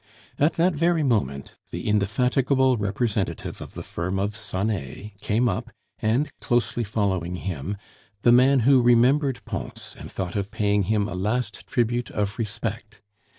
[0.39, 6.27] At that very moment the indefatigable representative of the firm of Sonet came up, and,
[6.39, 7.77] closely following him,
[8.23, 13.03] the man who remembered Pons and thought of paying him a last tribute of respect.